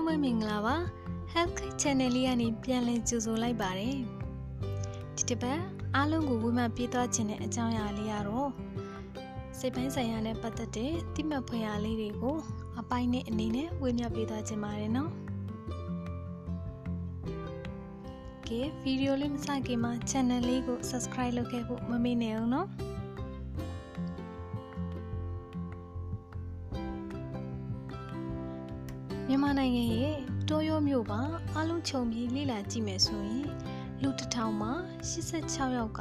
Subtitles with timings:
[0.00, 0.76] လုံးပဲမင်္ဂလာပါ
[1.32, 3.96] Health Kit Channel လေးကနေပြန်လည်ကြိုဆိုလိုက်ပါတယ်
[5.16, 5.60] ဒီတစ်ပတ်
[5.96, 8.50] အားလုံးကိုဝေမှပြေးသွားခြင်းတဲ့အကြောင်းအရာလေးကတော့
[9.58, 12.36] စိတ်ပိုင်းဆိုင်ရာနဲ့ပတ်သက်တဲ့တိမှတ်ဖွယ်ရာလေးတွေကို
[12.80, 15.10] အပိုင်းနဲ့အနေနဲ့ဝေမျှပေးသွားခြင်းပါတယ်နော်
[18.46, 22.68] ကဲဗီဒီယိုလေးမစခင်မှာ channel လေးကို subscribe လုပ်ခဲ့ဖို့မမေ့နဲ့အောင်နော်
[29.32, 30.16] မြန်မာနိုင်ငံရဲ့
[30.48, 31.22] တိုးရိုးမြို့မှာ
[31.56, 33.46] အလုံးချုံပြီးလေ့လာကြည့်မယ်ဆိုရင်
[34.02, 34.72] လူတစ်ထောင်မှာ
[35.10, 36.00] 86ယောက်က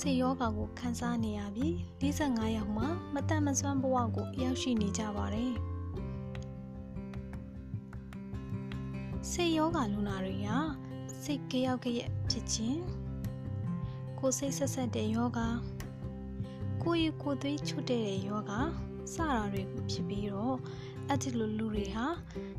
[0.00, 5.52] ဆေးရောဂါကိုခံစားနေရပြီး45ယောက်မှာမတတ်မစွမ်းဘဝကိုရောက်ရှိနေကြပါတယ်
[9.30, 10.48] ဆေးရောဂါလူနာတွေက
[11.22, 12.82] စိတ်ကြောက်ကြရဲ့ဖြစ်ခြင်း
[14.18, 15.40] ကိုယ်စိတ်ဆက်ဆက်တဲ့ယောဂ
[16.82, 18.52] ကိုယ်ရကိုယ်သွေးချွတ်တဲ့ယောဂ
[19.12, 20.58] စတာတွေဖြစ်ပြီးတော့
[21.08, 22.06] အဲ့ဒီလိုလူတွေဟာ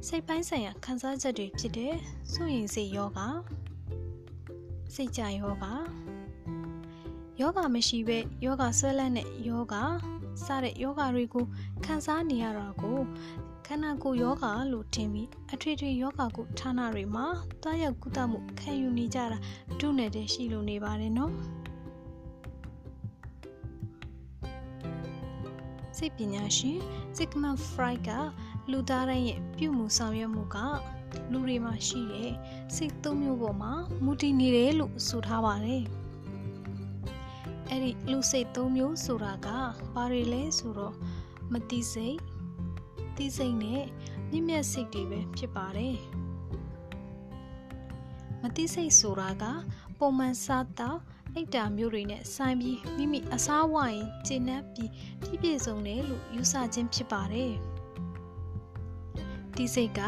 [0.08, 1.94] စိတ်ပိုင်းဆိုင်ရာခံစားချက်တွေဖြစ်တဲ့
[2.32, 3.20] စိုးရင်စိတ်ယောဂ
[4.94, 5.66] စိတ်ကြယောဂ
[7.40, 9.76] ယောဂမရှိပဲယောဂဆွဲလန်းတဲ့ယောဂ
[10.46, 11.46] စတဲ့ယောဂတွေကို
[11.86, 13.00] ခံစားနေရတာကို
[13.66, 17.26] ခန္ဓာကိုယ်ယောဂလို့ထင်ပြီးအထွေထွေယောဂကိုဌာနတွေမှာ
[17.62, 19.38] တွားရောက်ကုသမှုခံယူနေကြတာ
[19.80, 21.34] ဒုနယ်တဲ့ရှိလို့နေပါတယ်နော်
[25.98, 26.80] စိတ်ပညာရှင်
[27.18, 28.10] Sigmund Freud က
[28.72, 30.58] လူသားတိုင်းရဲ့ပြုမှုဆောင်ရွက်မှုက
[31.32, 32.32] လူတွေမှာရှိတဲ့
[32.76, 35.84] စိတ်သုံးမျိုးပေါ်မှာမူတည်နေတယ်လို့ဆိုထားပါတယ်။
[37.70, 39.48] အဲ့ဒီလူစိတ်သုံးမျိုးဆိုတာက
[39.94, 40.96] ဘာတွေလဲဆိုတော့
[41.52, 42.18] မတိစိတ်
[43.18, 43.84] တိစိတ်နဲ့
[44.30, 45.96] မြင့်မြတ်စိတ်တွေပဲဖြစ်ပါတယ်။
[48.42, 49.44] မတိစိတ်ဆိုတာက
[50.00, 51.00] ပုံမှန်စားတော့
[51.38, 54.92] အိတ်တာမျိုးတွေနဲ့ဆိုင်ပြီးမိမိအစားဝိုင်းကျဉ်းပြီး
[55.24, 57.52] ပြည့်ပြည့်စုံတယ်လို့ယူဆခြင်းဖြစ်ပါတယ်။
[59.56, 60.00] ဒီစိတ်က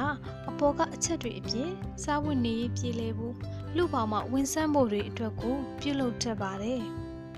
[0.50, 1.70] အပေါ်ကအချက်တွေအပြင်
[2.04, 3.36] စားဝတ်နေရေးပြည်လဲဖို့
[3.76, 6.82] လူပေါင်းမှဝင်ဆန်းဖို့တွေအတွက်ကိုပြုလုပ်တတ်ပါတယ်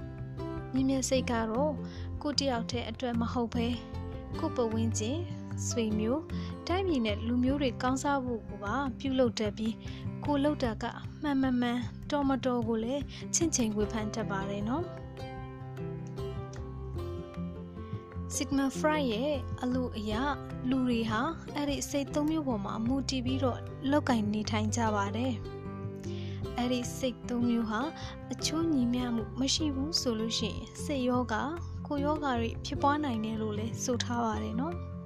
[0.74, 1.74] ။မြင့်မြတ်စိတ်ကတော့
[2.22, 3.68] ကိုတယောက်တည်းအတွက်မဟုတ်ဘဲ
[4.40, 5.22] ကိုပဝင်းချင်း
[5.68, 6.22] ဆွေမျိုး
[6.68, 8.52] တိုင်းပြည်နဲ့လူမျိုးတွေကောင်းစားဖို့က
[9.00, 9.74] ပြုလုပ်တတ်ပြီး
[10.26, 10.86] ကိုလှုပ်တာက
[11.22, 11.80] မှန်မှန်မှန်
[12.12, 13.04] တော်မတော်ကိုလည်း
[13.36, 14.86] ချင့်ချိန်ဝေဖန်တတ်ပါတယ်နော်။
[18.36, 20.14] Sigmund Freud ရဲ့အလိုအရ
[20.70, 21.22] လူတွေဟာ
[21.56, 23.60] အဲ့ဒီစိတ်သုံးမျိုးပေါ်မှာအမူတည်ပြီးတော့
[23.92, 25.34] လောက်ကင်နေထိုင်ကြပါတယ်။
[26.58, 27.82] အဲ့ဒီစိတ်သုံးမျိုးဟာ
[28.32, 31.36] အချိုးညီမျှမှုမရှိဘူးဆိုလို့ရှိရင်စိတ်ယောဂ
[31.88, 34.76] ကိုယောဂတွေဖြစ်ပွားနိုင်တယ်လို့လည်းဆိုထားပါတယ်နော်။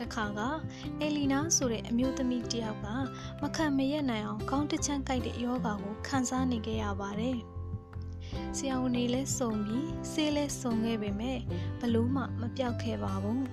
[0.00, 0.40] တခါက
[1.00, 2.86] အဲလီနာဆိုတဲ့အမျိုးသမီးတယောက်က
[3.42, 7.38] မခံမရနိုင်အောင်ခေါင်းတစ်ချမ်းကိုက်တဲ့ယောဂါကိုခံစားနေခဲ့ရပါတယ်။
[8.56, 11.38] ဆရာဝန်တွေလည်းစုံပြီးဆေးလည်းစုံခဲ့ပေမဲ့
[11.80, 13.44] ဘလို့မှမပြောက်ခဲ့ပါဘူး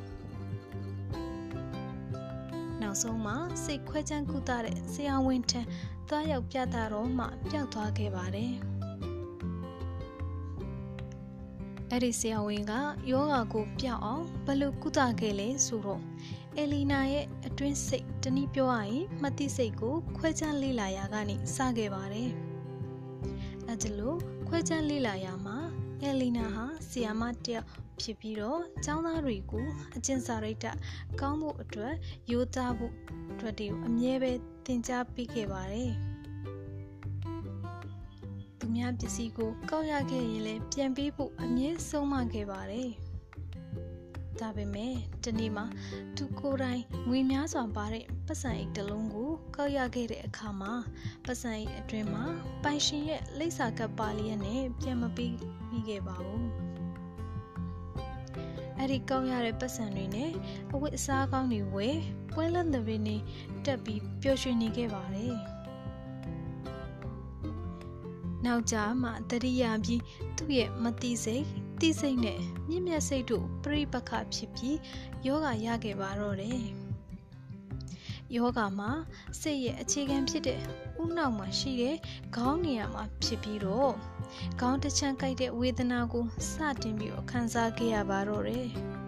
[2.82, 5.62] နောက်ဆုံးမှစိတ်ခွဲချမ်းကုသတဲ့ဆရာဝန်ထံ
[6.10, 8.71] သွားရောက်ပြသတော့မှပျောက်သွားခဲ့ပါတယ်
[11.94, 12.74] အဲ့ဒီဆရာဝန်က
[13.12, 16.02] ယောဂါကိုပျောက်အောင်ဘယ်လိုကုသခဲ့လဲဆိုတော့
[16.58, 22.30] အလီနာရဲ့အတွင်းစိတ်တနည်းပြောရရင်မသိစိတ်ကိုခွဲခြမ်းလေ့လာရာကနေစခဲ့ပါတယ်။
[23.70, 25.58] အဲဒါလို့ခွဲခြမ်းလေ့လာရမှာ
[26.02, 27.68] အယ်လီနာဟာဆီယာမတယောက်
[28.02, 29.66] ဖြစ်ပြီးတော့ကျောင်းသားတွေကို
[29.96, 30.66] အကျင့်စာရိတ္တ
[31.20, 31.94] ကောင်းဖို့အတွက်
[32.32, 32.94] ရိုးသားဖို့
[33.32, 34.32] အတွက်တွေကိုအမြဲပဲ
[34.66, 35.92] သင်ကြားပေးခဲ့ပါတယ်။
[38.62, 42.90] သူများပစ္စည်းကို ကောက်ရခဲ့ရင်လည်းပြန်ပေးဖို့အမြဲဆုံးမခဲ့ပါတယ်။
[44.40, 45.66] ဒါပေမဲ့ဒီနေ့မှာ
[46.16, 50.74] သူကိုယ်တိုင်ငွေများစွာပါတဲ့ပတ်စံအိတ်တစ်လုံးကို ကောက်ရခဲ့တဲ့အခါမှာ
[51.26, 52.26] ပတ်စံအိတ်အတွင်းမှာ
[52.64, 55.36] ပိုင်ရှင်ရဲ့လိပ်စာကပ်ပါလျက်နဲ့ပြန်မပေး
[55.72, 56.50] မိခဲ့ပါဘူး
[58.78, 60.32] အဲ့ဒီကောက်ရတဲ့ပတ်စံတွေနဲ့
[60.74, 61.98] အဝတ်အစားကောင်းတွေဝယ်
[62.32, 63.18] ပွဲလန့်တဲ့ပင်နေ
[63.66, 65.36] တက်ပြီးပျော်ရွှင်နေခဲ့ပါတယ်
[68.46, 70.02] နောက်ကြမှတတိယပြီး
[70.38, 71.46] သူ့ရဲ့မတိစိတ်
[71.82, 74.78] တိစိတ်နဲ့မြင့်မြတ်စိတ်တို့ပြိပခဖြစ်ပြီး
[75.26, 76.64] ယောဂရခဲ့ပါတော့တယ်
[78.36, 78.92] ယောဂမှာ
[79.42, 80.60] စိတ်ရဲ့အခြေခံဖြစ်တဲ့
[81.04, 81.98] ဥနောက်မှာရှိတဲ့
[82.36, 83.94] ခေါင်းနေရာမှာဖြစ်ပြီးတော့
[84.60, 88.70] ခေါင်းတစ်ချမ်းကိုက်တဲ့ဝေဒနာကိုစတင်ပြီးတော့ခံစားခဲ့ရပါတော့တယ်။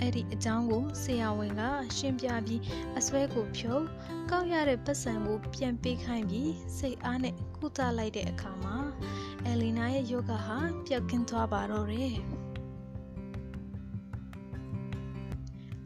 [0.00, 1.62] အဲ့ဒီအကြောင်းကိုဆရာဝန်က
[1.96, 2.62] ရှင်းပြပြီး
[2.98, 3.84] အစွဲကိုဖြုတ်
[4.30, 8.76] ကောက်ရတဲ့ပတ်စံကိုပြန်ပေးခိုင်းပြီးစိတ်အားနဲ့ကုသလိုက်တဲ့အခါမှာ
[9.46, 12.14] အလီနာရဲ့ယောဂဟာပျောက်ကင်းသွားပါတော့တယ်။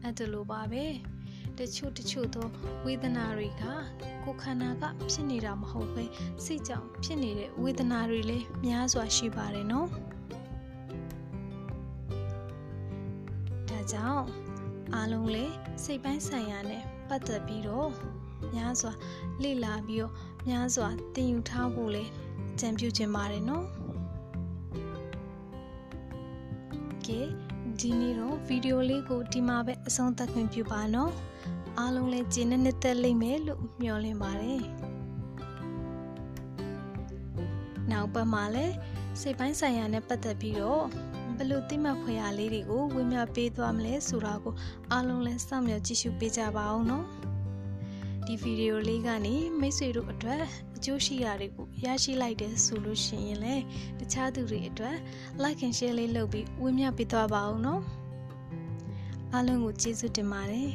[0.03, 0.85] အဲ့ဒါလိုပါပဲ။
[1.59, 2.47] တချို့တချို့သော
[2.85, 3.63] ဝေဒနာတွေက
[4.23, 6.05] ကိုယ်ခန္ဓာကဖြစ်နေတာမဟုတ်ပဲ
[6.43, 9.87] စိတ်ကြောင့်ဖြစ်နေတဲ့ဝေဒနာတွေလည်းများစွာရှိပါတယ်နော်
[13.91, 14.25] ကြောင့်
[14.93, 15.53] အားလုံးလည်း
[15.83, 17.89] စိတ်ပိုင်းဆိုင်ရာနဲ့ပတ်သက်ပြီးတော့
[18.55, 18.91] များစွာ
[19.43, 20.13] လေ့လာပြီးတော့
[20.47, 22.03] များစွာသင်ယူထားဖို့လေ
[22.53, 23.65] အကြံပြုချင်ပါတယ်နော်
[27.05, 27.21] ကဲ
[27.79, 31.11] ဒီနေ့တော့ဗီဒီယိုလေးကိုဒီမှာပဲအဆုံးသတ်ခွင့်ပြုပါနော်
[31.79, 34.61] အားလုံးလည်းကျင်းနေသက်လိမ့်မယ်လို့မျှော်လင့်ပါတယ်
[37.91, 38.75] နောက်ပတ်မှာလည်း
[39.21, 40.85] စိတ်ပိုင်းဆိုင်ရာနဲ့ပတ်သက်ပြီးတော့
[41.37, 44.53] ဘယ်လိုသိမှတ်ဖွယ်ရာလေးတွေကိုဝေမျှပေးသွားမလဲဆိုတာကို
[44.91, 47.05] အားလုံးလည်းစောင့်မျှော်ကြည့်ရှုပေးကြပါအောင်နော်
[48.25, 50.43] ဒီဗီဒီယိုလေးကနေမိတ်ဆွေတို့အတွက်
[50.75, 53.63] အကျိုးရှိရာတွေကိုရရှိလိုက်တယ်ဆိုလို့ရှိရင်လည်း
[53.99, 54.97] တခြားသူတွေအတွက်
[55.43, 57.81] like and share လေးလုပ်ပြီးဝေမျှပေးသွားပါအောင်နော်
[59.33, 60.69] အားလုံးကိုကျေးဇူးတင်ပါတယ်